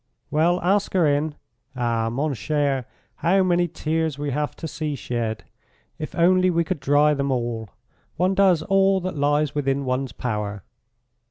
"Well, 0.31 0.59
ask 0.63 0.93
her 0.93 1.05
in. 1.05 1.35
Ah, 1.75 2.09
mon 2.09 2.33
cher, 2.33 2.87
how 3.17 3.43
many 3.43 3.67
tears 3.67 4.17
we 4.17 4.31
have 4.31 4.55
to 4.55 4.67
see 4.67 4.95
shed! 4.95 5.43
If 5.99 6.15
only 6.15 6.49
we 6.49 6.63
could 6.63 6.79
dry 6.79 7.13
them 7.13 7.29
all. 7.29 7.69
One 8.17 8.33
does 8.33 8.63
all 8.63 8.99
that 9.01 9.15
lies 9.15 9.53
within 9.53 9.85
one's 9.85 10.11
power." 10.13 10.63